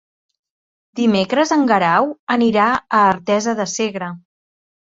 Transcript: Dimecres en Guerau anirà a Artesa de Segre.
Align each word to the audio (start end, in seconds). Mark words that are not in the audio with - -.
Dimecres 0.99 1.53
en 1.57 1.67
Guerau 1.73 2.09
anirà 2.39 2.65
a 2.79 3.05
Artesa 3.13 3.57
de 3.63 3.71
Segre. 3.77 4.13